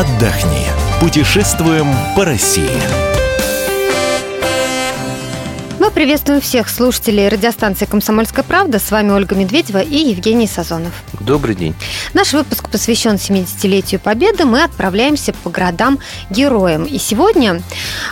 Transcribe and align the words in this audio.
отдохни. 0.00 0.66
Путешествуем 1.00 1.86
по 2.14 2.26
России. 2.26 2.68
Мы 5.78 5.90
приветствуем 5.90 6.42
всех 6.42 6.68
слушателей 6.68 7.28
радиостанции 7.28 7.86
«Комсомольская 7.86 8.44
правда». 8.44 8.78
С 8.78 8.90
вами 8.90 9.12
Ольга 9.12 9.34
Медведева 9.34 9.78
и 9.78 9.96
Евгений 9.96 10.46
Сазонов. 10.46 10.92
Добрый 11.20 11.54
день. 11.54 11.74
Наш 12.12 12.34
выпуск 12.34 12.68
посвящен 12.68 13.14
70-летию 13.14 13.98
Победы. 13.98 14.44
Мы 14.44 14.64
отправляемся 14.64 15.32
по 15.32 15.48
городам-героям. 15.48 16.84
И 16.84 16.98
сегодня 16.98 17.62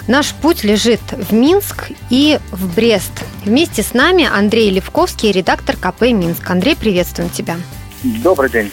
наш 0.09 0.33
путь 0.33 0.65
лежит 0.65 1.03
в 1.11 1.35
Минск 1.35 1.91
и 2.09 2.39
в 2.51 2.75
Брест. 2.75 3.13
Вместе 3.45 3.83
с 3.83 3.93
нами 3.93 4.25
Андрей 4.25 4.71
Левковский, 4.71 5.33
редактор 5.33 5.77
КП 5.77 6.03
«Минск». 6.13 6.51
Андрей, 6.51 6.77
приветствуем 6.77 7.29
тебя. 7.29 7.57
Добрый 8.03 8.49
день. 8.49 8.71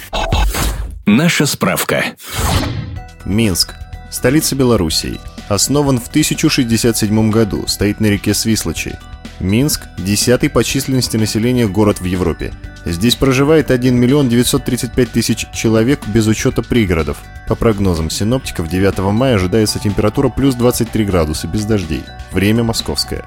Наша 1.05 1.45
справка. 1.45 2.05
Минск. 3.25 3.75
Столица 4.09 4.55
Белоруссии. 4.55 5.19
Основан 5.47 5.99
в 5.99 6.07
1067 6.07 7.31
году, 7.31 7.67
стоит 7.67 7.99
на 7.99 8.07
реке 8.07 8.33
Свислочи. 8.33 8.97
Минск– 9.39 9.81
десятый 9.97 10.49
по 10.49 10.63
численности 10.63 11.17
населения 11.17 11.67
город 11.67 11.99
в 11.99 12.05
Европе. 12.05 12.53
Здесь 12.85 13.15
проживает 13.15 13.71
1 13.71 13.95
миллион 13.95 14.29
935 14.29 15.11
тысяч 15.11 15.47
человек 15.53 15.99
без 16.07 16.27
учета 16.27 16.61
пригородов. 16.61 17.17
По 17.47 17.55
прогнозам 17.55 18.09
синоптиков, 18.09 18.67
9 18.67 18.99
мая 19.11 19.35
ожидается 19.35 19.79
температура 19.79 20.29
плюс 20.29 20.55
23 20.55 21.05
градуса 21.05 21.47
без 21.47 21.65
дождей. 21.65 22.03
Время 22.31 22.63
московское. 22.63 23.25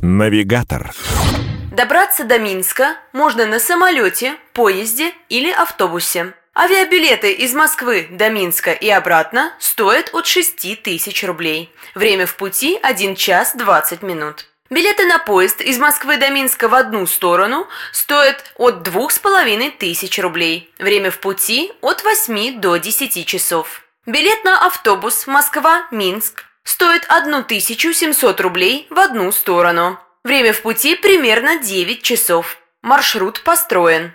Навигатор. 0.00 0.92
Добраться 1.70 2.24
до 2.24 2.38
Минска 2.38 2.96
можно 3.12 3.46
на 3.46 3.58
самолете, 3.58 4.34
поезде 4.52 5.12
или 5.28 5.50
автобусе. 5.50 6.34
Авиабилеты 6.54 7.32
из 7.32 7.54
Москвы 7.54 8.08
до 8.10 8.28
Минска 8.28 8.72
и 8.72 8.90
обратно 8.90 9.54
стоят 9.58 10.10
от 10.12 10.26
6 10.26 10.82
тысяч 10.82 11.24
рублей. 11.24 11.72
Время 11.94 12.26
в 12.26 12.36
пути 12.36 12.78
1 12.82 13.16
час 13.16 13.54
20 13.56 14.02
минут. 14.02 14.44
Билеты 14.68 15.06
на 15.06 15.18
поезд 15.18 15.62
из 15.62 15.78
Москвы 15.78 16.18
до 16.18 16.28
Минска 16.28 16.68
в 16.68 16.74
одну 16.74 17.06
сторону 17.06 17.66
стоят 17.90 18.52
от 18.56 18.86
2,5 18.86 19.70
тысяч 19.78 20.18
рублей. 20.18 20.70
Время 20.78 21.10
в 21.10 21.20
пути 21.20 21.72
от 21.80 22.04
8 22.04 22.60
до 22.60 22.76
10 22.76 23.26
часов. 23.26 23.80
Билет 24.04 24.44
на 24.44 24.66
автобус 24.66 25.26
Москва-Минск 25.26 26.44
стоит 26.64 27.06
1700 27.08 28.40
рублей 28.42 28.86
в 28.90 28.98
одну 28.98 29.32
сторону. 29.32 29.98
Время 30.22 30.52
в 30.52 30.60
пути 30.60 30.96
примерно 30.96 31.58
9 31.58 32.02
часов. 32.02 32.58
Маршрут 32.82 33.42
построен. 33.42 34.12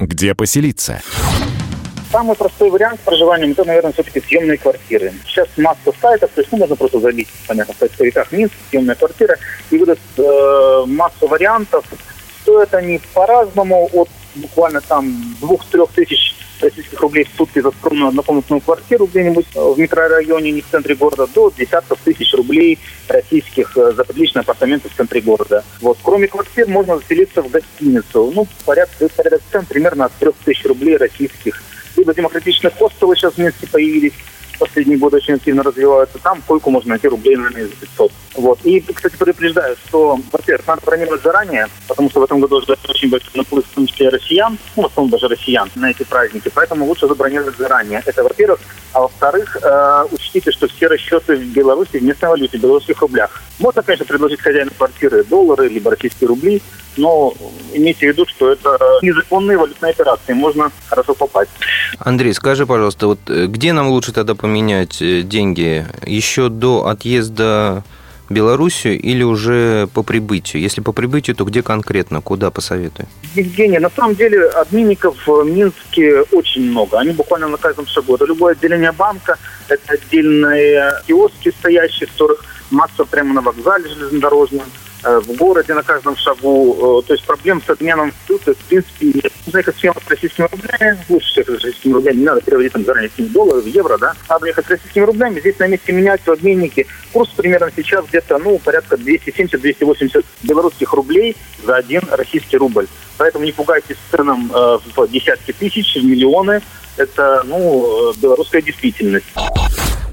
Где 0.00 0.34
поселиться? 0.34 1.00
Самый 2.14 2.36
простой 2.36 2.70
вариант 2.70 3.00
проживания, 3.00 3.50
это, 3.50 3.64
наверное, 3.64 3.90
все-таки 3.90 4.20
съемные 4.20 4.56
квартиры. 4.56 5.12
Сейчас 5.26 5.48
масса 5.56 5.92
сайтов, 6.00 6.30
то 6.32 6.42
есть 6.42 6.52
ну, 6.52 6.58
можно 6.58 6.76
просто 6.76 7.00
забить, 7.00 7.26
понятно, 7.48 7.74
в 7.74 7.76
поисковиках 7.76 8.30
Минск, 8.30 8.54
съемная 8.70 8.94
квартира, 8.94 9.36
и 9.72 9.76
выдаст 9.76 10.00
э, 10.18 10.84
массу 10.86 11.26
вариантов. 11.26 11.84
Стоят 12.42 12.72
они 12.72 13.00
по-разному, 13.14 13.90
от 13.92 14.08
буквально 14.36 14.80
там 14.80 15.12
двух-трех 15.40 15.90
тысяч 15.90 16.36
российских 16.60 17.00
рублей 17.00 17.24
в 17.24 17.36
сутки 17.36 17.58
за 17.58 17.72
скромную 17.72 18.10
однокомнатную 18.10 18.60
квартиру 18.60 19.06
где-нибудь 19.06 19.46
в 19.52 19.76
микрорайоне, 19.76 20.52
не 20.52 20.60
в 20.60 20.70
центре 20.70 20.94
города, 20.94 21.26
до 21.34 21.50
десятков 21.50 21.98
тысяч 22.04 22.32
рублей 22.32 22.78
российских 23.08 23.76
э, 23.76 23.90
за 23.90 24.04
приличные 24.04 24.42
апартаменты 24.42 24.88
в 24.88 24.94
центре 24.94 25.20
города. 25.20 25.64
Вот. 25.80 25.98
Кроме 26.00 26.28
квартир 26.28 26.68
можно 26.68 26.96
заселиться 26.96 27.42
в 27.42 27.50
гостиницу. 27.50 28.30
Ну, 28.32 28.46
порядка, 28.64 29.08
порядок 29.08 29.42
цен 29.50 29.66
примерно 29.66 30.04
от 30.04 30.12
трех 30.12 30.36
тысяч 30.44 30.64
рублей 30.64 30.96
российских 30.96 31.60
либо 31.96 32.14
демократичные 32.14 32.70
хостелы 32.70 33.16
сейчас 33.16 33.34
в 33.34 33.38
Минске 33.38 33.66
появились, 33.66 34.12
последние 34.58 34.98
годы 34.98 35.16
очень 35.16 35.34
активно 35.34 35.62
развиваются. 35.62 36.18
Там 36.18 36.40
койку 36.42 36.70
можно 36.70 36.90
найти 36.90 37.08
рублей, 37.08 37.36
наверное, 37.36 37.66
за 37.66 37.76
500. 37.76 38.12
Вот. 38.34 38.58
И, 38.64 38.80
кстати, 38.80 39.16
предупреждаю, 39.16 39.76
что, 39.86 40.18
во-первых, 40.32 40.66
надо 40.66 40.82
бронировать 40.84 41.22
заранее, 41.22 41.68
потому 41.88 42.10
что 42.10 42.20
в 42.20 42.24
этом 42.24 42.40
году 42.40 42.60
ждать 42.60 42.78
очень 42.88 43.10
большой 43.10 43.30
наплыв, 43.34 43.64
в 43.64 43.74
том 43.74 43.86
числе 43.86 44.08
россиян, 44.08 44.58
ну, 44.76 44.82
в 44.82 44.86
основном 44.86 45.10
даже 45.10 45.28
россиян, 45.28 45.70
на 45.74 45.90
эти 45.90 46.02
праздники. 46.02 46.50
Поэтому 46.54 46.86
лучше 46.86 47.06
забронировать 47.06 47.56
заранее. 47.56 48.02
Это, 48.04 48.22
во-первых. 48.22 48.60
А 48.92 49.02
во-вторых, 49.02 49.56
э, 49.60 50.04
учтите, 50.12 50.52
что 50.52 50.68
все 50.68 50.86
расчеты 50.86 51.36
в 51.36 51.44
Беларуси 51.46 51.98
в 51.98 52.02
местной 52.02 52.28
валюте, 52.28 52.58
в 52.58 52.60
белорусских 52.60 53.00
рублях. 53.00 53.42
Можно, 53.58 53.82
конечно, 53.82 54.06
предложить 54.06 54.40
хозяину 54.40 54.70
квартиры 54.76 55.24
доллары, 55.24 55.68
либо 55.68 55.90
российские 55.90 56.28
рубли, 56.28 56.62
но 56.96 57.34
имейте 57.72 58.06
в 58.06 58.12
виду, 58.12 58.26
что 58.26 58.52
это 58.52 58.78
незаконные 59.02 59.58
валютные 59.58 59.90
операции, 59.90 60.32
можно 60.32 60.70
хорошо 60.88 61.14
попасть. 61.14 61.50
Андрей, 61.98 62.32
скажи, 62.34 62.66
пожалуйста, 62.66 63.06
вот 63.06 63.18
э, 63.28 63.46
где 63.46 63.72
нам 63.72 63.88
лучше 63.88 64.12
тогда 64.12 64.34
поменять 64.34 65.00
э, 65.00 65.22
деньги? 65.22 65.86
Еще 66.06 66.48
до 66.48 66.86
отъезда 66.86 67.82
в 68.28 68.32
Белоруссию 68.32 68.98
или 68.98 69.22
уже 69.22 69.88
по 69.92 70.02
прибытию? 70.02 70.62
Если 70.62 70.80
по 70.80 70.92
прибытию, 70.92 71.36
то 71.36 71.44
где 71.44 71.62
конкретно, 71.62 72.20
куда 72.20 72.50
посоветую? 72.50 73.08
Евгений, 73.34 73.78
на 73.78 73.90
самом 73.90 74.14
деле 74.14 74.46
обменников 74.48 75.26
в 75.26 75.44
Минске 75.44 76.22
очень 76.32 76.70
много. 76.70 76.98
Они 76.98 77.12
буквально 77.12 77.48
на 77.48 77.56
каждом 77.56 77.86
шагу. 77.86 78.14
Это 78.14 78.24
любое 78.24 78.52
отделение 78.52 78.92
банка, 78.92 79.38
это 79.68 79.94
отдельные 79.94 80.92
киоски 81.06 81.52
стоящие, 81.58 82.06
в 82.06 82.12
которых 82.12 82.44
масса 82.70 83.04
прямо 83.04 83.34
на 83.34 83.40
вокзале 83.40 83.88
железнодорожном. 83.88 84.64
Э, 85.04 85.20
в 85.20 85.36
городе 85.36 85.74
на 85.74 85.82
каждом 85.82 86.16
шагу. 86.16 87.00
Э, 87.02 87.06
то 87.06 87.12
есть 87.12 87.26
проблем 87.26 87.62
с 87.64 87.68
обменом 87.68 88.10
валюты, 88.26 88.54
в 88.54 88.64
принципе, 88.68 89.06
нет. 89.06 89.32
Не 89.46 89.50
знаю, 89.50 89.64
как 89.64 89.76
схема 89.76 89.96
с 90.04 90.10
российскими 90.10 90.48
рублями. 90.50 90.98
Лучше 91.10 91.26
всех 91.26 91.46
с 91.46 91.50
российскими 91.50 91.92
рублями. 91.92 92.16
Не 92.16 92.24
надо 92.24 92.40
переводить 92.40 92.72
там 92.72 92.84
заранее 92.84 93.10
доллары, 93.18 93.60
в 93.60 93.66
евро, 93.66 93.98
да. 93.98 94.14
Надо 94.30 94.46
ехать 94.46 94.66
с 94.66 94.70
российскими 94.70 95.04
рублями. 95.04 95.40
Здесь 95.40 95.58
на 95.58 95.66
месте 95.66 95.92
менять 95.92 96.22
в 96.24 96.30
обменнике. 96.30 96.86
Курс 97.12 97.30
примерно 97.36 97.70
сейчас 97.76 98.06
где-то, 98.06 98.38
ну, 98.38 98.58
порядка 98.58 98.96
270-280 98.96 100.24
белорусских 100.42 100.92
рублей 100.94 101.36
за 101.62 101.76
один 101.76 102.02
российский 102.10 102.56
рубль. 102.56 102.86
Поэтому 103.18 103.44
не 103.44 103.52
пугайтесь 103.52 103.96
ценам 104.10 104.50
э, 104.54 104.78
в 104.96 105.08
десятки 105.08 105.52
тысяч, 105.52 105.96
в 105.96 106.04
миллионы. 106.04 106.62
Это, 106.96 107.42
ну, 107.44 108.10
э, 108.10 108.14
белорусская 108.20 108.62
действительность. 108.62 109.26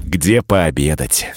Где 0.04 0.42
пообедать? 0.42 1.32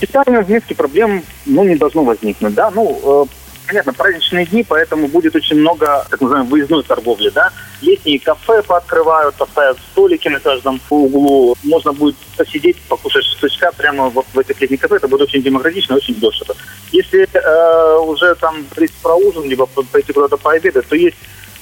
Питанием 0.00 0.44
в 0.44 0.50
Минске 0.50 0.74
проблем 0.74 1.22
ну, 1.46 1.64
не 1.64 1.76
должно 1.76 2.04
возникнуть. 2.04 2.54
Да? 2.54 2.70
Ну, 2.70 3.26
э, 3.28 3.34
понятно, 3.66 3.92
праздничные 3.92 4.46
дни, 4.46 4.64
поэтому 4.64 5.08
будет 5.08 5.36
очень 5.36 5.60
много, 5.60 6.04
так 6.10 6.20
называемой, 6.20 6.50
выездной 6.50 6.82
торговли, 6.82 7.30
да. 7.30 7.52
Летние 7.82 8.18
кафе 8.18 8.62
пооткрывают, 8.62 9.36
поставят 9.36 9.78
столики 9.92 10.28
на 10.28 10.40
каждом 10.40 10.80
углу. 10.90 11.56
Можно 11.62 11.92
будет 11.92 12.16
посидеть, 12.36 12.80
покушать 12.88 13.24
шашлычка 13.24 13.70
прямо 13.76 14.08
вот 14.08 14.26
в 14.32 14.38
этих 14.38 14.60
летних 14.60 14.80
кафе. 14.80 14.96
Это 14.96 15.08
будет 15.08 15.22
очень 15.22 15.42
демократично, 15.42 15.96
очень 15.96 16.14
дешево. 16.14 16.56
Если 16.92 17.28
э, 17.32 17.98
уже 17.98 18.34
там 18.34 18.64
говорить 18.70 18.92
про 19.02 19.14
ужин, 19.14 19.44
либо 19.44 19.66
пойти 19.66 20.12
куда-то 20.12 20.36
пообедать, 20.36 20.88
то 20.88 20.96
есть 20.96 21.16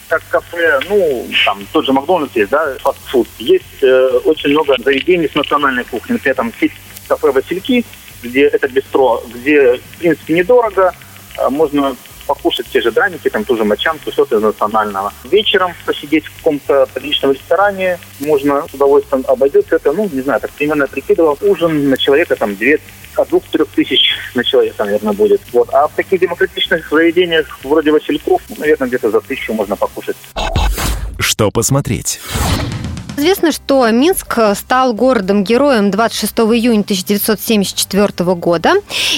как 0.08 0.22
кафе, 0.30 0.80
ну, 0.88 1.26
там, 1.44 1.66
тот 1.72 1.84
же 1.84 1.92
Макдональдс 1.92 2.34
есть, 2.34 2.50
да, 2.50 2.74
фастфуд. 2.78 3.28
Есть 3.38 3.82
э, 3.82 4.20
очень 4.24 4.50
много 4.50 4.74
заведений 4.82 5.28
с 5.28 5.34
национальной 5.34 5.84
кухней. 5.84 6.14
Например, 6.14 6.34
там 6.34 6.52
есть 6.60 6.74
кафе 7.06 7.30
«Васильки», 7.30 7.84
где 8.22 8.46
это 8.46 8.68
бистро, 8.68 9.22
где, 9.34 9.76
в 9.76 9.98
принципе, 9.98 10.34
недорого, 10.34 10.94
а 11.36 11.50
можно 11.50 11.96
покушать 12.26 12.66
те 12.70 12.80
же 12.82 12.92
драники, 12.92 13.30
там 13.30 13.44
тоже 13.44 13.64
мочанку, 13.64 14.12
что-то 14.12 14.36
из 14.36 14.42
национального. 14.42 15.12
Вечером 15.24 15.72
посидеть 15.86 16.26
в 16.26 16.36
каком-то 16.36 16.86
приличном 16.92 17.32
ресторане, 17.32 17.98
можно 18.20 18.66
с 18.68 18.74
удовольствием 18.74 19.24
обойдется 19.26 19.76
это, 19.76 19.92
ну, 19.92 20.08
не 20.12 20.20
знаю, 20.20 20.40
так 20.40 20.50
примерно 20.50 20.86
прикидывал, 20.86 21.38
ужин 21.40 21.88
на 21.88 21.96
человека 21.96 22.36
там 22.36 22.54
две 22.54 22.78
от 23.16 23.28
двух-трех 23.30 23.68
тысяч 23.68 24.14
на 24.34 24.44
человека, 24.44 24.84
наверное, 24.84 25.12
будет. 25.12 25.40
Вот. 25.52 25.70
А 25.72 25.88
в 25.88 25.94
таких 25.94 26.20
демократичных 26.20 26.88
заведениях 26.90 27.58
вроде 27.64 27.90
Васильков, 27.90 28.42
ну, 28.48 28.56
наверное, 28.58 28.88
где-то 28.88 29.10
за 29.10 29.20
тысячу 29.20 29.54
можно 29.54 29.74
покушать. 29.74 30.16
Что 31.18 31.50
посмотреть? 31.50 32.20
Известно, 33.18 33.50
что 33.50 33.90
Минск 33.90 34.38
стал 34.54 34.94
городом-героем 34.94 35.90
26 35.90 36.32
июня 36.38 36.82
1974 36.82 38.34
года. 38.36 38.74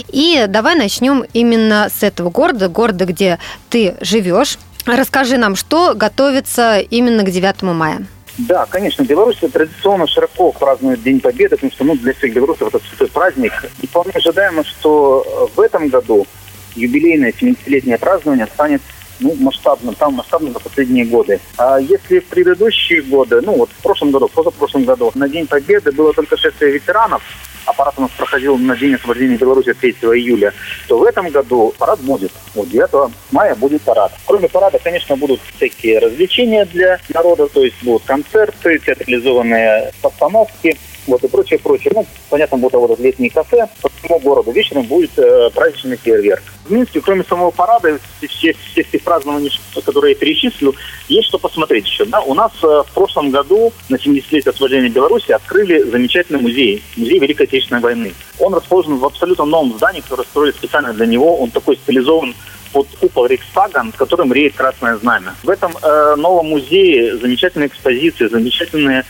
И 0.08 0.47
давай 0.49 0.75
начнем 0.75 1.23
именно 1.35 1.87
с 1.94 2.02
этого 2.02 2.31
города, 2.31 2.70
города, 2.70 3.05
где 3.05 3.38
ты 3.69 3.97
живешь. 4.00 4.58
Расскажи 4.87 5.37
нам, 5.37 5.55
что 5.55 5.93
готовится 5.94 6.79
именно 6.79 7.25
к 7.25 7.31
9 7.31 7.61
мая. 7.61 8.06
Да, 8.38 8.64
конечно, 8.64 9.02
Беларусь 9.02 9.37
традиционно 9.37 10.06
широко 10.06 10.50
празднует 10.53 11.03
День 11.03 11.20
Победы, 11.20 11.56
потому 11.56 11.70
что 11.70 11.85
ну, 11.85 11.94
для 11.94 12.14
всех 12.14 12.32
белорусов 12.32 12.75
это 12.75 12.82
святой 12.82 13.08
праздник. 13.08 13.53
И 13.82 13.87
вполне 13.87 14.12
ожидаемо, 14.14 14.64
что 14.64 15.50
в 15.55 15.61
этом 15.61 15.88
году 15.88 16.26
юбилейное 16.75 17.32
70-летнее 17.38 17.99
празднование 17.99 18.46
станет 18.46 18.81
ну, 19.20 19.34
масштабно, 19.37 19.93
там 19.93 20.14
масштабно 20.14 20.52
за 20.52 20.61
последние 20.61 21.05
годы. 21.05 21.40
А 21.56 21.78
если 21.78 22.19
в 22.20 22.26
предыдущие 22.26 23.02
годы, 23.02 23.40
ну 23.40 23.56
вот 23.56 23.70
в 23.70 23.82
прошлом 23.82 24.11
году, 24.11 24.28
в 24.28 24.32
позапрошлом 24.32 24.84
году, 24.84 25.12
на 25.14 25.28
День 25.28 25.46
Победы 25.46 25.93
было 25.93 26.12
только 26.12 26.37
шествие 26.37 26.72
ветеранов, 26.72 27.22
а 27.67 27.72
парад 27.72 27.94
у 27.99 28.02
нас 28.02 28.11
проходил 28.17 28.56
на 28.58 28.76
День 28.76 28.94
освобождения 28.94 29.37
Беларуси 29.37 29.72
3 29.75 29.93
июля, 29.93 30.52
то 30.88 30.99
в 30.99 31.05
этом 31.05 31.28
году 31.28 31.75
парад 31.78 32.00
будет. 32.00 32.32
Вот 32.55 32.69
9 32.69 33.12
мая 33.31 33.55
будет 33.55 33.82
парад. 33.82 34.12
Кроме 34.26 34.49
парада, 34.49 34.78
конечно, 34.82 35.17
будут 35.17 35.40
всякие 35.56 35.99
развлечения 35.99 36.64
для 36.64 36.99
народа, 37.11 37.46
то 37.46 37.64
есть 37.64 37.76
будут 37.82 38.02
концерты, 38.05 38.78
театрализованные 38.78 39.93
постановки, 40.02 40.78
вот 41.06 41.25
и 41.25 41.29
прочее, 41.29 41.58
прочее. 41.58 41.93
Ну, 41.94 42.06
понятно, 42.29 42.58
будут 42.58 42.75
работать 42.75 43.00
летние 43.00 43.31
кафе. 43.31 43.69
По 43.82 43.88
всему 43.88 44.19
городу 44.20 44.50
вечером 44.50 44.85
будет 44.85 45.19
э, 45.19 45.50
праздничный 45.55 45.97
фейерверк. 45.97 46.43
В 46.64 46.73
Минске, 46.73 47.00
кроме 47.00 47.25
самого 47.25 47.50
парада, 47.50 47.99
всех, 48.20 48.56
всех 48.58 48.88
этих 48.88 49.02
празднований, 49.02 49.50
которые 49.85 50.12
я 50.12 50.19
перечислил, 50.19 50.75
есть 51.08 51.29
что 51.29 51.38
посмотреть 51.38 51.87
еще. 51.87 52.05
Да? 52.05 52.20
У 52.20 52.35
нас 52.35 52.52
э, 52.62 52.67
в 52.67 52.93
прошлом 52.94 53.31
году 53.31 53.73
на 53.88 53.97
70-летие 53.97 54.50
освобождения 54.50 54.88
Беларуси 54.88 55.32
открыли 55.32 55.82
замечательный 55.82 56.41
музей, 56.41 56.82
музей 56.97 57.19
Великой 57.19 57.46
Отечественной 57.46 57.81
войны. 57.81 58.14
Он 58.38 58.55
расположен 58.55 58.96
в 58.96 59.05
абсолютно 59.05 59.44
новом 59.44 59.75
здании, 59.76 60.00
которое 60.00 60.25
строили 60.25 60.53
специально 60.53 60.93
для 60.93 61.06
него. 61.06 61.38
Он 61.38 61.50
такой 61.50 61.76
стилизован 61.76 62.35
под 62.73 62.87
купол 63.00 63.26
Рейхстага, 63.26 63.82
над 63.82 63.96
которым 63.96 64.32
реет 64.32 64.55
Красное 64.55 64.96
Знамя. 64.96 65.35
В 65.43 65.50
этом 65.50 65.73
э, 65.82 66.14
новом 66.17 66.50
музее 66.50 67.17
замечательные 67.17 67.69
экспозиции, 67.69 68.29
замечательные 68.29 69.05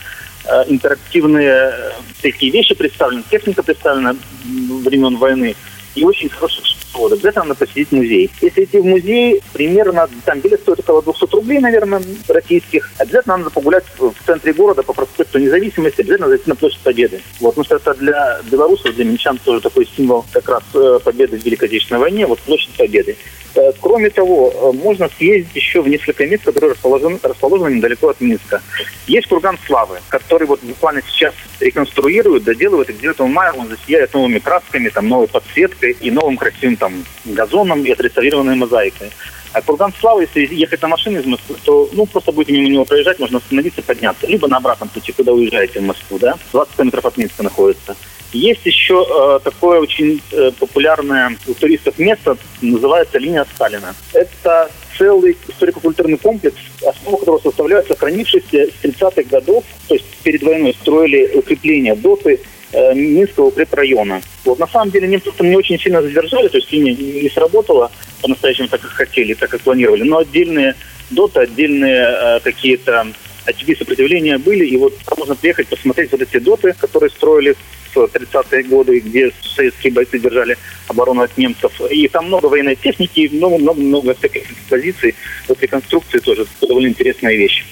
интерактивные 0.67 1.71
э, 1.73 1.91
такие 2.21 2.51
вещи 2.51 2.75
представлены, 2.75 3.23
техника 3.29 3.63
представлена 3.63 4.15
времен 4.43 5.17
войны 5.17 5.55
и 5.95 6.03
очень 6.03 6.29
хороших 6.29 6.65
школ. 6.91 7.11
Обязательно 7.11 7.45
надо 7.45 7.59
посетить 7.59 7.91
музей. 7.91 8.29
Если 8.41 8.63
идти 8.63 8.79
в 8.79 8.85
музей, 8.85 9.41
примерно, 9.53 10.09
там 10.25 10.39
билет 10.39 10.61
стоит 10.61 10.79
около 10.79 11.01
200 11.01 11.35
рублей, 11.35 11.59
наверное, 11.59 12.01
российских. 12.27 12.89
Обязательно 12.97 13.37
надо 13.37 13.49
погулять 13.49 13.85
в 13.97 14.13
центре 14.25 14.53
города 14.53 14.83
по 14.83 14.93
проспекту 14.93 15.39
Независимости, 15.39 16.01
обязательно 16.01 16.29
зайти 16.29 16.49
на 16.49 16.55
площадь 16.55 16.79
Победы. 16.81 17.21
Вот, 17.39 17.55
потому 17.55 17.65
что 17.65 17.75
это 17.75 17.93
для 17.95 18.39
белорусов, 18.49 18.95
для 18.95 19.05
минчан 19.05 19.37
тоже 19.43 19.61
такой 19.61 19.87
символ 19.95 20.25
как 20.31 20.49
раз 20.49 20.63
э, 20.73 20.99
победы 21.03 21.39
в 21.39 21.45
Великой 21.45 21.65
Отечественной 21.65 22.01
войне, 22.01 22.25
вот 22.25 22.39
площадь 22.39 22.75
Победы. 22.77 23.15
Э, 23.53 23.71
кроме 23.81 24.09
того, 24.09 24.51
э, 24.53 24.77
можно 24.77 25.09
съездить 25.17 25.55
еще 25.55 25.81
в 25.81 25.87
несколько 25.87 26.25
мест, 26.25 26.43
которые 26.43 26.71
расположены, 26.71 27.19
расположены 27.21 27.75
недалеко 27.75 28.09
от 28.09 28.21
Минска. 28.21 28.61
Есть 29.07 29.27
курган 29.27 29.57
Славы, 29.65 29.99
который 30.09 30.47
вот 30.47 30.61
буквально 30.63 31.01
сейчас 31.01 31.33
реконструируют, 31.59 32.43
доделывают, 32.43 32.89
и 32.89 32.93
к 32.93 32.99
9 32.99 33.19
мая 33.21 33.51
он 33.53 33.67
засияет 33.67 34.13
новыми 34.13 34.39
красками, 34.39 34.89
там, 34.89 35.07
новой 35.07 35.27
подсветкой 35.27 35.97
и 35.99 36.11
новым 36.11 36.37
красивым 36.37 36.77
там, 36.81 37.05
газоном 37.25 37.85
и 37.85 37.91
отреставрированной 37.91 38.55
мозаикой. 38.55 39.11
А 39.53 39.61
курган 39.61 39.93
Славы, 39.99 40.23
если 40.23 40.55
ехать 40.55 40.81
на 40.81 40.87
машине 40.87 41.19
из 41.19 41.25
Москвы, 41.25 41.55
то 41.63 41.89
ну, 41.93 42.05
просто 42.05 42.31
будете 42.31 42.53
мимо 42.53 42.69
него 42.69 42.85
проезжать, 42.85 43.19
можно 43.19 43.37
остановиться, 43.37 43.81
подняться. 43.83 44.25
Либо 44.25 44.47
на 44.47 44.57
обратном 44.57 44.89
пути, 44.89 45.11
куда 45.11 45.31
уезжаете 45.31 45.79
в 45.79 45.83
Москву, 45.83 46.17
да, 46.19 46.37
20 46.53 46.75
километров 46.75 47.05
от 47.05 47.17
Минска 47.17 47.43
находится. 47.43 47.95
Есть 48.33 48.65
еще 48.65 49.05
э, 49.05 49.39
такое 49.43 49.81
очень 49.81 50.21
э, 50.31 50.51
популярное 50.57 51.37
у 51.47 51.53
туристов 51.53 51.99
место, 51.99 52.37
называется 52.61 53.19
линия 53.19 53.45
Сталина. 53.53 53.93
Это 54.13 54.71
целый 54.97 55.37
историко-культурный 55.47 56.17
комплекс, 56.17 56.55
основу 56.87 57.17
которого 57.17 57.41
составляют 57.41 57.87
сохранившиеся 57.87 58.69
с 58.71 58.85
30-х 58.85 59.23
годов, 59.23 59.65
то 59.87 59.95
есть 59.95 60.05
перед 60.23 60.41
войной 60.43 60.73
строили 60.81 61.29
укрепления 61.35 61.95
доты 61.95 62.39
э, 62.71 62.93
Минского 62.93 63.45
укрепрайона. 63.45 64.21
Вот 64.45 64.59
на 64.59 64.67
самом 64.67 64.91
деле 64.91 65.07
немцы 65.07 65.31
там 65.31 65.49
не 65.49 65.55
очень 65.55 65.79
сильно 65.79 66.01
задержали, 66.01 66.47
то 66.47 66.57
есть 66.57 66.71
линия 66.71 66.95
не 66.95 67.29
сработала 67.29 67.91
по-настоящему 68.21 68.67
так, 68.67 68.81
как 68.81 68.91
хотели, 68.91 69.33
так, 69.33 69.49
как 69.49 69.61
планировали, 69.61 70.03
но 70.03 70.19
отдельные 70.19 70.75
доты, 71.09 71.41
отдельные 71.41 72.05
э, 72.07 72.39
какие-то 72.41 73.07
очаги 73.45 73.75
сопротивления 73.75 74.37
были, 74.37 74.65
и 74.65 74.77
вот 74.77 74.93
можно 75.17 75.35
приехать 75.35 75.67
посмотреть 75.67 76.11
вот 76.11 76.21
эти 76.21 76.37
доты, 76.37 76.73
которые 76.77 77.09
строили 77.09 77.55
в 77.93 77.97
30-е 77.97 78.63
годы, 78.63 78.99
где 78.99 79.31
советские 79.55 79.93
бойцы 79.93 80.19
держали 80.19 80.57
оборону 80.87 81.21
от 81.21 81.37
немцев. 81.37 81.71
И 81.89 82.07
там 82.07 82.27
много 82.27 82.45
военной 82.47 82.75
техники, 82.75 83.29
много-много 83.31 84.13
всяких 84.15 84.49
экспозиций. 84.51 85.15
Вот 85.47 85.61
реконструкции 85.61 86.19
тоже 86.19 86.45
довольно 86.61 86.87
интересная 86.87 87.35
вещь. 87.35 87.65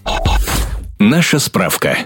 Наша 0.99 1.39
справка. 1.39 1.97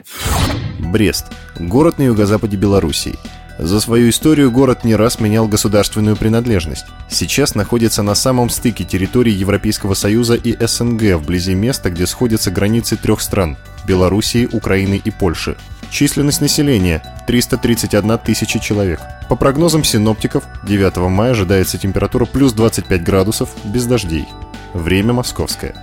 Брест. 0.84 1.26
Город 1.58 1.98
на 1.98 2.04
юго-западе 2.04 2.58
Белоруссии. 2.58 3.16
За 3.60 3.80
свою 3.80 4.10
историю 4.10 4.52
город 4.52 4.84
не 4.84 4.96
раз 4.96 5.20
менял 5.20 5.48
государственную 5.48 6.16
принадлежность. 6.16 6.86
Сейчас 7.08 7.54
находится 7.54 8.02
на 8.02 8.16
самом 8.16 8.50
стыке 8.50 8.84
территории 8.84 9.32
Европейского 9.32 9.94
Союза 9.94 10.34
и 10.36 10.56
СНГ, 10.66 11.18
вблизи 11.18 11.54
места, 11.54 11.92
где 11.92 12.08
сходятся 12.08 12.50
границы 12.50 12.98
трех 12.98 13.22
стран– 13.22 13.58
Белоруссии, 13.86 14.50
Украины 14.52 15.00
и 15.04 15.12
Польши. 15.12 15.56
Численность 15.92 16.42
населения– 16.42 17.04
331 17.28 18.18
тысяча 18.18 18.60
человек. 18.60 19.00
По 19.30 19.36
прогнозам 19.36 19.84
синоптиков, 19.84 20.44
9 20.64 20.98
мая 21.10 21.32
ожидается 21.32 21.78
температура 21.78 22.26
плюс 22.26 22.54
25 22.54 23.04
градусов, 23.04 23.50
без 23.64 23.86
дождей. 23.86 24.28
Время 24.74 25.14
московское. 25.14 25.76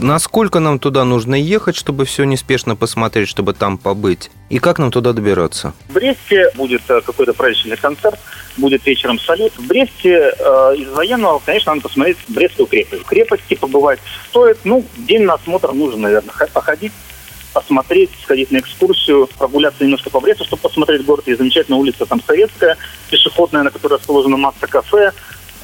Насколько 0.00 0.60
нам 0.60 0.78
туда 0.78 1.04
нужно 1.04 1.34
ехать, 1.34 1.74
чтобы 1.74 2.04
все 2.04 2.24
неспешно 2.24 2.76
посмотреть, 2.76 3.28
чтобы 3.28 3.54
там 3.54 3.78
побыть? 3.78 4.30
И 4.50 4.58
как 4.58 4.78
нам 4.78 4.90
туда 4.90 5.12
добираться? 5.12 5.72
В 5.88 5.94
Бресте 5.94 6.50
будет 6.54 6.82
э, 6.88 7.00
какой-то 7.00 7.32
праздничный 7.32 7.78
концерт, 7.78 8.18
будет 8.58 8.84
вечером 8.84 9.18
салют. 9.18 9.54
В 9.56 9.66
Бресте 9.66 10.34
э, 10.38 10.74
из 10.76 10.88
военного, 10.90 11.40
конечно, 11.44 11.74
надо 11.74 11.88
посмотреть 11.88 12.18
Брестскую 12.28 12.66
крепость. 12.66 13.02
В 13.02 13.06
крепости 13.06 13.54
побывать 13.54 13.98
стоит, 14.28 14.58
ну, 14.64 14.84
день 14.98 15.22
на 15.22 15.34
осмотр 15.34 15.72
нужно, 15.72 16.02
наверное, 16.02 16.32
походить 16.52 16.92
посмотреть, 17.54 18.10
сходить 18.22 18.50
на 18.50 18.58
экскурсию, 18.58 19.30
прогуляться 19.38 19.82
немножко 19.82 20.10
по 20.10 20.20
Бресту, 20.20 20.44
чтобы 20.44 20.60
посмотреть 20.60 21.06
город. 21.06 21.26
Есть 21.26 21.38
замечательная 21.38 21.80
улица 21.80 22.04
там 22.04 22.20
советская, 22.22 22.76
пешеходная, 23.08 23.62
на 23.62 23.70
которой 23.70 23.94
расположена 23.94 24.36
масса 24.36 24.66
кафе, 24.66 25.12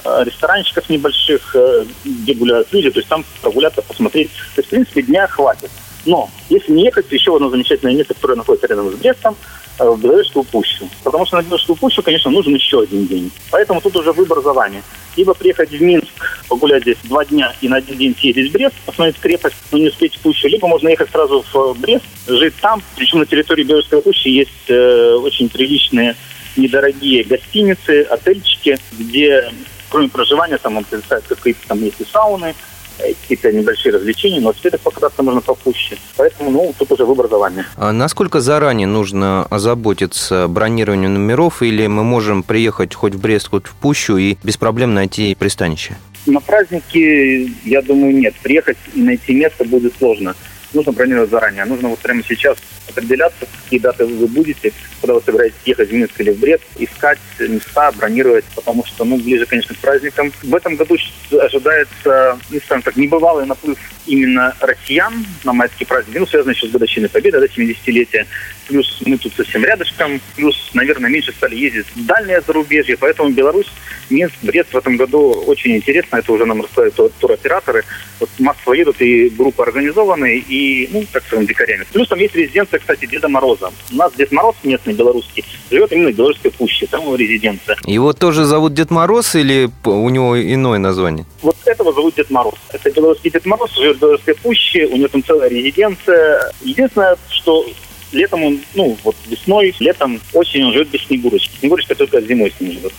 ресторанчиков 0.04 0.88
небольших, 0.88 1.54
э, 1.54 1.84
где 2.04 2.34
гуляют 2.34 2.72
люди, 2.72 2.90
то 2.90 2.98
есть 2.98 3.08
там 3.08 3.24
прогуляться, 3.40 3.82
посмотреть. 3.82 4.30
То 4.54 4.60
есть, 4.60 4.68
в 4.68 4.70
принципе, 4.70 5.02
дня 5.02 5.26
хватит. 5.26 5.70
Но 6.04 6.28
если 6.48 6.72
не 6.72 6.84
ехать, 6.84 7.10
еще 7.10 7.36
одно 7.36 7.48
замечательное 7.50 7.94
место, 7.94 8.14
которое 8.14 8.34
находится 8.34 8.66
рядом 8.66 8.90
с 8.90 8.94
Брестом, 8.94 9.36
э, 9.78 9.88
в 9.88 10.00
Белорусскую 10.00 10.44
пущу. 10.44 10.88
Потому 11.04 11.26
что 11.26 11.36
на 11.36 11.42
Белорусскую 11.42 11.76
пущу, 11.76 12.02
конечно, 12.02 12.30
нужен 12.30 12.54
еще 12.54 12.82
один 12.82 13.06
день. 13.06 13.30
Поэтому 13.50 13.80
тут 13.80 13.96
уже 13.96 14.12
выбор 14.12 14.42
за 14.42 14.52
вами. 14.52 14.82
Либо 15.16 15.34
приехать 15.34 15.70
в 15.70 15.80
Минск, 15.80 16.08
погулять 16.48 16.82
здесь 16.82 16.96
два 17.04 17.24
дня 17.24 17.54
и 17.60 17.68
на 17.68 17.76
один 17.76 17.96
день 17.96 18.16
съездить 18.18 18.50
в 18.50 18.52
Брест, 18.52 18.74
посмотреть 18.86 19.20
крепость, 19.20 19.56
но 19.70 19.78
не 19.78 19.88
успеть 19.88 20.16
в 20.16 20.20
пущу. 20.20 20.48
Либо 20.48 20.66
можно 20.66 20.88
ехать 20.88 21.10
сразу 21.10 21.44
в 21.52 21.78
Брест, 21.78 22.04
жить 22.26 22.54
там. 22.60 22.82
Причем 22.96 23.20
на 23.20 23.26
территории 23.26 23.62
Белорусской 23.62 24.02
пущи 24.02 24.28
есть 24.28 24.68
э, 24.68 25.14
очень 25.14 25.48
приличные 25.48 26.16
недорогие 26.56 27.24
гостиницы, 27.24 28.02
отельчики, 28.02 28.78
где 28.92 29.50
кроме 29.92 30.08
проживания, 30.08 30.58
там 30.58 30.78
он 30.78 30.84
предоставит 30.84 31.24
какие-то 31.24 31.60
там 31.68 31.78
есть 31.82 32.00
и 32.00 32.04
сауны, 32.04 32.54
э, 32.98 33.12
какие-то 33.20 33.52
небольшие 33.52 33.94
развлечения, 33.94 34.40
но 34.40 34.52
все 34.54 34.68
это 34.68 34.78
покататься 34.78 35.22
можно 35.22 35.42
попуще. 35.42 35.98
Поэтому, 36.16 36.50
ну, 36.50 36.74
тут 36.78 36.90
уже 36.92 37.04
выбор 37.04 37.28
за 37.28 37.36
вами. 37.36 37.66
А 37.76 37.92
насколько 37.92 38.40
заранее 38.40 38.86
нужно 38.86 39.46
озаботиться 39.50 40.48
бронированием 40.48 41.12
номеров, 41.12 41.62
или 41.62 41.86
мы 41.86 42.04
можем 42.04 42.42
приехать 42.42 42.94
хоть 42.94 43.14
в 43.14 43.20
Брест, 43.20 43.50
хоть 43.50 43.66
в 43.66 43.74
Пущу 43.74 44.16
и 44.16 44.36
без 44.42 44.56
проблем 44.56 44.94
найти 44.94 45.34
пристанище? 45.34 45.96
На 46.24 46.40
праздники, 46.40 47.52
я 47.64 47.82
думаю, 47.82 48.16
нет. 48.16 48.34
Приехать 48.42 48.78
и 48.94 49.02
найти 49.02 49.34
место 49.34 49.64
будет 49.64 49.94
сложно 49.98 50.34
нужно 50.74 50.92
бронировать 50.92 51.30
заранее. 51.30 51.64
Нужно 51.64 51.88
вот 51.88 51.98
прямо 52.00 52.22
сейчас 52.26 52.58
определяться, 52.88 53.46
какие 53.64 53.80
даты 53.80 54.04
вы 54.04 54.26
будете, 54.26 54.72
когда 55.00 55.14
вы 55.14 55.22
собираетесь 55.22 55.56
ехать 55.64 55.88
в 55.88 55.92
Минск 55.92 56.20
или 56.20 56.30
в 56.30 56.38
Брест, 56.38 56.64
искать 56.78 57.18
места, 57.38 57.92
бронировать, 57.92 58.44
потому 58.54 58.84
что, 58.84 59.04
ну, 59.04 59.16
ближе, 59.16 59.46
конечно, 59.46 59.74
к 59.74 59.78
праздникам. 59.78 60.32
В 60.42 60.54
этом 60.54 60.76
году 60.76 60.96
ожидается, 61.30 62.38
ну, 62.50 62.60
скажем 62.64 62.82
так, 62.82 62.96
небывалый 62.96 63.46
наплыв 63.46 63.78
именно 64.06 64.54
россиян 64.60 65.24
на 65.44 65.52
майские 65.52 65.86
праздники, 65.86 66.18
ну, 66.18 66.26
связанный 66.26 66.54
еще 66.54 66.66
с 66.66 66.70
годовщиной 66.70 67.08
Победы, 67.08 67.40
да, 67.40 67.46
70-летия. 67.46 68.26
Плюс 68.68 69.02
мы 69.06 69.18
тут 69.18 69.32
совсем 69.34 69.64
рядышком, 69.64 70.20
плюс, 70.36 70.70
наверное, 70.74 71.10
меньше 71.10 71.32
стали 71.32 71.56
ездить 71.56 71.86
в 71.94 72.06
дальнее 72.06 72.40
зарубежье, 72.40 72.96
поэтому 72.96 73.30
Беларусь, 73.30 73.70
Минск, 74.10 74.34
Брест 74.42 74.72
в 74.72 74.76
этом 74.76 74.96
году 74.96 75.30
очень 75.46 75.76
интересно, 75.76 76.16
это 76.16 76.32
уже 76.32 76.44
нам 76.46 76.62
рассказывают 76.62 77.14
туроператоры. 77.18 77.84
Вот 78.20 78.30
массово 78.38 78.74
едут 78.74 79.00
и 79.00 79.28
группы 79.28 79.62
организованные, 79.62 80.38
и, 80.38 80.61
ну, 80.90 81.04
так 81.12 81.22
скажем, 81.26 81.46
дикарями. 81.46 81.84
Плюс 81.92 82.08
там 82.08 82.18
есть 82.18 82.34
резиденция, 82.34 82.78
кстати, 82.78 83.06
Деда 83.06 83.28
Мороза. 83.28 83.70
У 83.92 83.96
нас 83.96 84.12
Дед 84.14 84.32
Мороз 84.32 84.56
местный, 84.62 84.94
белорусский, 84.94 85.44
живет 85.70 85.92
именно 85.92 86.10
в 86.10 86.14
Белорусской 86.14 86.50
пуще, 86.50 86.86
там 86.86 87.02
его 87.02 87.16
резиденция. 87.16 87.76
Его 87.86 88.12
тоже 88.12 88.44
зовут 88.44 88.74
Дед 88.74 88.90
Мороз 88.90 89.34
или 89.34 89.70
у 89.84 90.08
него 90.08 90.40
иное 90.40 90.78
название? 90.78 91.24
Вот 91.42 91.56
этого 91.64 91.92
зовут 91.92 92.14
Дед 92.14 92.30
Мороз. 92.30 92.54
Это 92.72 92.90
белорусский 92.90 93.30
Дед 93.30 93.46
Мороз, 93.46 93.74
живет 93.74 93.96
в 93.96 94.00
Белорусской 94.00 94.34
пуще, 94.34 94.86
у 94.86 94.96
него 94.96 95.08
там 95.08 95.24
целая 95.24 95.48
резиденция. 95.48 96.52
Единственное, 96.62 97.16
что 97.30 97.66
летом 98.12 98.44
он, 98.44 98.60
ну, 98.74 98.96
вот 99.04 99.16
весной, 99.26 99.74
летом, 99.80 100.20
осенью 100.32 100.68
он 100.68 100.72
живет 100.72 100.88
без 100.88 101.02
Снегурочки. 101.06 101.58
Снегурочка 101.58 101.94
только 101.94 102.20
зимой 102.20 102.52
с 102.56 102.60
ним 102.60 102.72
живет. 102.72 102.92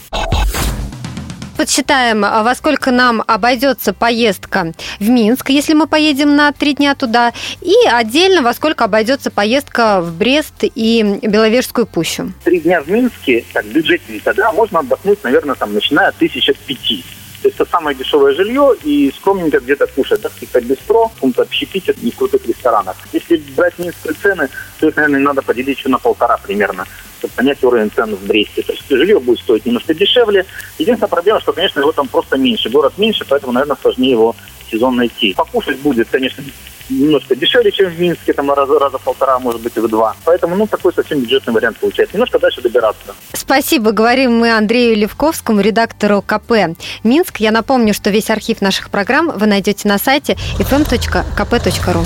Подсчитаем, 1.64 2.20
во 2.20 2.56
сколько 2.56 2.92
нам 2.92 3.24
обойдется 3.26 3.94
поездка 3.94 4.74
в 5.00 5.08
Минск, 5.08 5.50
если 5.50 5.74
мы 5.74 5.88
поедем 5.88 6.36
на 6.36 6.52
три 6.52 6.74
дня 6.74 6.94
туда, 6.94 7.32
и 7.62 7.74
отдельно 7.90 8.42
во 8.42 8.54
сколько 8.54 8.84
обойдется 8.84 9.32
поездка 9.32 10.02
в 10.02 10.14
Брест 10.18 10.56
и 10.62 11.20
Беловежскую 11.22 11.88
пущу. 11.88 12.34
Три 12.44 12.60
дня 12.60 12.82
в 12.82 12.90
Минске, 12.90 13.46
так, 13.54 13.66
бюджетненько, 13.68 14.34
да, 14.34 14.52
можно 14.52 14.80
отдохнуть, 14.80 15.24
наверное, 15.24 15.56
там, 15.56 15.74
начиная 15.74 16.10
от 16.10 16.18
тысячи 16.18 16.54
пяти. 16.68 17.06
То 17.44 17.50
есть 17.50 17.60
это 17.60 17.70
самое 17.70 17.94
дешевое 17.94 18.34
жилье 18.34 18.74
и 18.86 19.12
скромненько 19.18 19.60
где-то 19.60 19.86
кушать, 19.88 20.22
да, 20.22 20.30
в 20.30 20.34
каких-то 20.34 20.62
бистро, 20.62 21.10
в 21.10 21.14
каком-то 21.16 21.42
общепите, 21.42 21.94
не 22.02 22.12
в 22.12 22.16
крутых 22.16 22.48
ресторанах. 22.48 22.96
Если 23.12 23.36
брать 23.58 23.78
низкие 23.78 24.14
цены, 24.14 24.48
то 24.80 24.88
их, 24.88 24.96
наверное, 24.96 25.20
надо 25.20 25.42
поделить 25.42 25.78
еще 25.78 25.90
на 25.90 26.00
полтора 26.00 26.38
примерно, 26.38 26.88
чтобы 27.20 27.34
понять 27.34 27.62
уровень 27.62 27.92
цен 27.94 28.16
в 28.16 28.26
Бресте. 28.26 28.62
То 28.62 28.72
есть 28.72 28.88
жилье 28.88 29.20
будет 29.20 29.40
стоить 29.40 29.66
немножко 29.66 29.94
дешевле. 29.94 30.46
Единственная 30.80 31.10
проблема, 31.10 31.42
что, 31.42 31.52
конечно, 31.52 31.82
его 31.82 31.92
там 31.92 32.08
просто 32.08 32.38
меньше. 32.38 32.70
Город 32.70 32.94
меньше, 32.98 33.26
поэтому, 33.28 33.52
наверное, 33.52 33.76
сложнее 33.82 34.12
его 34.12 34.38
сезон 34.72 34.96
найти. 34.96 35.34
Покушать 35.34 35.80
будет, 35.80 36.08
конечно, 36.10 36.42
немножко 36.90 37.36
дешевле, 37.36 37.72
чем 37.72 37.90
в 37.90 38.00
Минске, 38.00 38.34
там 38.34 38.52
раза, 38.52 38.80
раза 38.80 38.98
полтора, 38.98 39.40
может 39.40 39.62
быть, 39.62 39.76
и 39.76 39.80
в 39.80 39.88
два. 39.88 40.16
Поэтому, 40.26 40.56
ну, 40.56 40.68
такой 40.68 40.94
совсем 40.94 41.20
бюджетный 41.20 41.54
вариант 41.54 41.78
получается. 41.80 42.16
Немножко 42.16 42.40
дальше 42.40 42.62
добираться. 42.62 43.16
Спасибо. 43.34 43.92
Говорим 43.92 44.38
мы 44.38 44.52
Андрею 44.52 44.96
Левковскому, 44.98 45.62
редактору 45.62 46.22
КП 46.22 46.76
Минск. 47.04 47.38
Я 47.38 47.52
напомню, 47.52 47.94
что 47.94 48.10
весь 48.10 48.30
архив 48.30 48.62
наших 48.62 48.90
программ 48.90 49.32
вы 49.36 49.48
найдете 49.48 49.88
на 49.88 49.98
сайте 49.98 50.38
fm.kp.ru. 50.60 52.06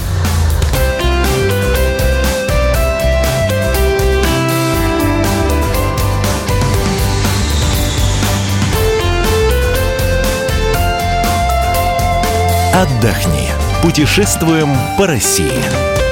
Отдохни. 12.74 13.47
Путешествуем 13.88 14.76
по 14.98 15.08
России. 15.08 16.07